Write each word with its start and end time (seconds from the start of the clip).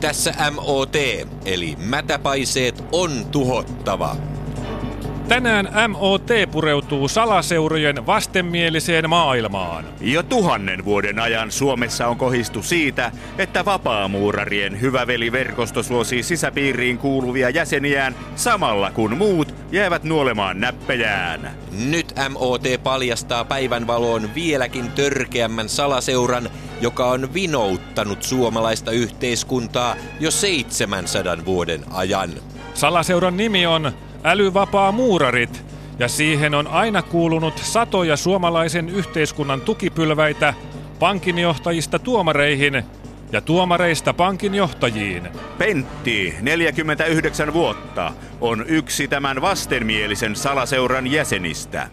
Tässä 0.00 0.34
MOT, 0.50 0.96
eli 1.44 1.76
mätäpaiseet 1.78 2.84
on 2.92 3.10
tuhottava. 3.30 4.16
Tänään 5.28 5.90
MOT 5.90 6.28
pureutuu 6.52 7.08
salaseurojen 7.08 8.06
vastenmieliseen 8.06 9.10
maailmaan. 9.10 9.84
Jo 10.00 10.22
tuhannen 10.22 10.84
vuoden 10.84 11.18
ajan 11.18 11.52
Suomessa 11.52 12.06
on 12.06 12.16
kohistu 12.16 12.62
siitä, 12.62 13.12
että 13.38 13.64
vapaamuurarien 13.64 14.80
hyväveliverkosto 14.80 15.82
suosii 15.82 16.22
sisäpiiriin 16.22 16.98
kuuluvia 16.98 17.50
jäseniään 17.50 18.14
samalla 18.36 18.90
kun 18.90 19.16
muut 19.16 19.54
jäävät 19.72 20.04
nuolemaan 20.04 20.60
näppejään. 20.60 21.50
Nyt 21.86 22.14
MOT 22.28 22.62
paljastaa 22.82 23.44
päivänvaloon 23.44 24.34
vieläkin 24.34 24.90
törkeämmän 24.90 25.68
salaseuran, 25.68 26.50
joka 26.80 27.06
on 27.06 27.34
vinouttanut 27.34 28.22
suomalaista 28.22 28.90
yhteiskuntaa 28.90 29.96
jo 30.20 30.30
700 30.30 31.36
vuoden 31.44 31.84
ajan. 31.90 32.30
Salaseuran 32.74 33.36
nimi 33.36 33.66
on 33.66 33.92
Älyvapaa 34.24 34.92
muurarit, 34.92 35.64
ja 35.98 36.08
siihen 36.08 36.54
on 36.54 36.66
aina 36.66 37.02
kuulunut 37.02 37.58
satoja 37.58 38.16
suomalaisen 38.16 38.88
yhteiskunnan 38.88 39.60
tukipylväitä 39.60 40.54
pankinjohtajista 40.98 41.98
tuomareihin 41.98 42.82
ja 43.32 43.40
tuomareista 43.40 44.14
pankinjohtajiin. 44.14 45.28
Pentti, 45.58 46.34
49 46.40 47.52
vuotta, 47.52 48.12
on 48.40 48.64
yksi 48.68 49.08
tämän 49.08 49.40
vastenmielisen 49.40 50.36
salaseuran 50.36 51.06
jäsenistä. 51.06 51.88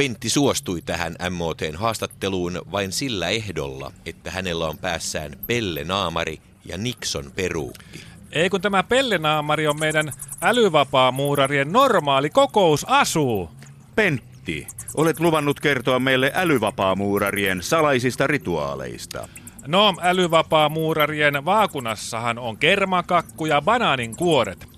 Pentti 0.00 0.28
suostui 0.28 0.82
tähän 0.82 1.16
MOTn 1.30 1.76
haastatteluun 1.76 2.62
vain 2.72 2.92
sillä 2.92 3.28
ehdolla, 3.28 3.92
että 4.06 4.30
hänellä 4.30 4.66
on 4.66 4.78
päässään 4.78 5.32
Pelle 5.46 5.84
Naamari 5.84 6.38
ja 6.64 6.78
Nixon 6.78 7.32
peruukki. 7.36 8.00
Ei 8.32 8.50
kun 8.50 8.60
tämä 8.60 8.82
pellenaamari 8.82 9.66
on 9.66 9.80
meidän 9.80 10.12
älyvapaa-muurarien 10.40 11.72
normaali 11.72 12.30
kokousasu. 12.30 13.50
Pentti, 13.96 14.66
olet 14.96 15.20
luvannut 15.20 15.60
kertoa 15.60 15.98
meille 15.98 16.32
älyvapaamuurarien 16.34 17.62
salaisista 17.62 18.26
rituaaleista. 18.26 19.28
No, 19.66 19.94
älyvapaa-muurarien 20.00 21.44
vaakunassahan 21.44 22.38
on 22.38 22.56
kermakakku 22.56 23.46
ja 23.46 23.62
banaanin 23.62 24.16
kuoret. 24.16 24.69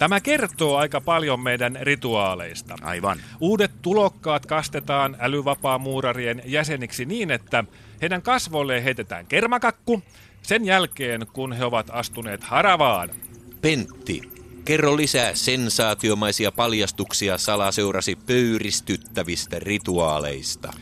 Tämä 0.00 0.20
kertoo 0.20 0.76
aika 0.76 1.00
paljon 1.00 1.40
meidän 1.40 1.78
rituaaleista. 1.80 2.76
Aivan. 2.82 3.18
Uudet 3.40 3.70
tulokkaat 3.82 4.46
kastetaan 4.46 5.16
älyvapaa-muurarien 5.18 6.42
jäseniksi 6.44 7.04
niin, 7.04 7.30
että 7.30 7.64
heidän 8.02 8.22
kasvoilleen 8.22 8.82
heitetään 8.82 9.26
kermakakku, 9.26 10.02
sen 10.42 10.64
jälkeen 10.64 11.26
kun 11.32 11.52
he 11.52 11.64
ovat 11.64 11.86
astuneet 11.92 12.44
haravaan. 12.44 13.10
Pentti, 13.60 14.22
kerro 14.64 14.96
lisää 14.96 15.34
sensaatiomaisia 15.34 16.52
paljastuksia 16.52 17.38
salaseurasi 17.38 18.16
pöyristyttävistä 18.26 19.58
rituaaleista. 19.58 20.72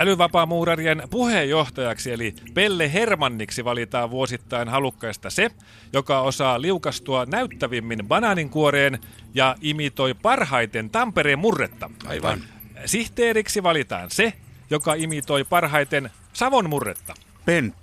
Älyvapaamuurarien 0.00 1.02
puheenjohtajaksi 1.10 2.12
eli 2.12 2.34
Pelle 2.54 2.92
Hermanniksi 2.92 3.64
valitaan 3.64 4.10
vuosittain 4.10 4.68
halukkaista 4.68 5.30
se, 5.30 5.50
joka 5.92 6.20
osaa 6.20 6.62
liukastua 6.62 7.26
näyttävimmin 7.26 8.08
banaaninkuoreen 8.08 8.98
ja 9.34 9.56
imitoi 9.60 10.14
parhaiten 10.14 10.90
Tampereen 10.90 11.38
murretta. 11.38 11.90
Aivan. 12.06 12.40
Sihteeriksi 12.86 13.62
valitaan 13.62 14.10
se, 14.10 14.32
joka 14.70 14.94
imitoi 14.94 15.44
parhaiten 15.44 16.10
Savon 16.32 16.70
murretta. 16.70 17.14
Pentti, 17.44 17.79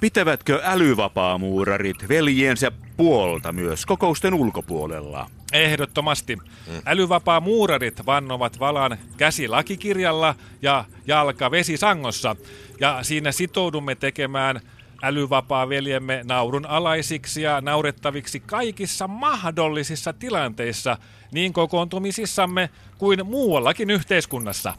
pitävätkö 0.00 0.60
älyvapaamuurarit 0.64 2.08
veljiensä 2.08 2.72
puolta 2.96 3.52
myös 3.52 3.86
kokousten 3.86 4.34
ulkopuolella? 4.34 5.30
Ehdottomasti. 5.52 6.38
Älyvapaa 6.86 7.40
muurarit 7.40 8.06
vannovat 8.06 8.60
valan 8.60 8.98
käsi 9.16 9.48
lakikirjalla 9.48 10.34
ja 10.62 10.84
jalka 11.06 11.50
vesisangossa. 11.50 12.36
Ja 12.80 12.98
siinä 13.02 13.32
sitoudumme 13.32 13.94
tekemään 13.94 14.60
älyvapaa 15.02 15.68
veljemme 15.68 16.20
naurun 16.24 16.66
alaisiksi 16.66 17.42
ja 17.42 17.60
naurettaviksi 17.60 18.40
kaikissa 18.40 19.08
mahdollisissa 19.08 20.12
tilanteissa, 20.12 20.96
niin 21.32 21.52
kokoontumisissamme 21.52 22.70
kuin 22.98 23.26
muuallakin 23.26 23.90
yhteiskunnassa. 23.90 24.74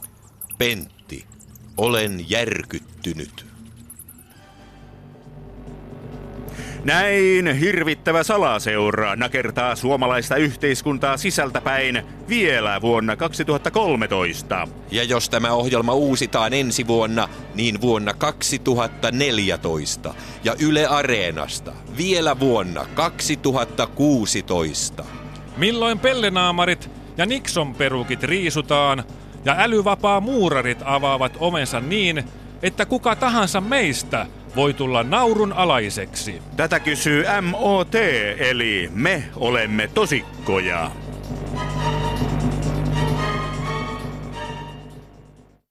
Pentti, 0.58 1.24
olen 1.76 2.30
järkyttynyt. 2.30 3.53
Näin 6.84 7.54
hirvittävä 7.54 8.22
salaseura 8.22 9.16
nakertaa 9.16 9.76
suomalaista 9.76 10.36
yhteiskuntaa 10.36 11.16
sisältäpäin 11.16 12.02
vielä 12.28 12.80
vuonna 12.80 13.16
2013. 13.16 14.68
Ja 14.90 15.04
jos 15.04 15.28
tämä 15.28 15.52
ohjelma 15.52 15.92
uusitaan 15.92 16.52
ensi 16.52 16.86
vuonna, 16.86 17.28
niin 17.54 17.80
vuonna 17.80 18.14
2014. 18.14 20.14
Ja 20.44 20.54
Yle 20.58 20.86
Areenasta 20.86 21.72
vielä 21.96 22.40
vuonna 22.40 22.86
2016. 22.94 25.04
Milloin 25.56 25.98
pellenaamarit 25.98 26.90
ja 27.16 27.26
Nixon 27.26 27.74
perukit 27.74 28.22
riisutaan 28.22 29.04
ja 29.44 29.54
älyvapaa 29.58 30.20
muurarit 30.20 30.78
avaavat 30.84 31.36
omensa 31.40 31.80
niin, 31.80 32.24
että 32.62 32.86
kuka 32.86 33.16
tahansa 33.16 33.60
meistä 33.60 34.26
voi 34.56 34.74
tulla 34.74 35.02
naurun 35.02 35.52
alaiseksi. 35.52 36.42
Tätä 36.56 36.80
kysyy 36.80 37.24
MOT, 37.42 37.94
eli 38.38 38.90
me 38.94 39.24
olemme 39.36 39.90
tosikkoja. 39.94 40.90